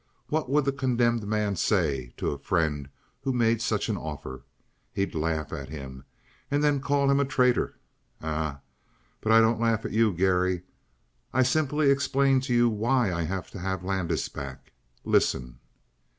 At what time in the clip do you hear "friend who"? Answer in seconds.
2.39-3.31